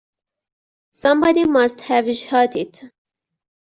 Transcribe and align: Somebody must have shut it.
Somebody 0.89 1.43
must 1.45 1.81
have 1.81 2.11
shut 2.15 2.55
it. 2.55 2.81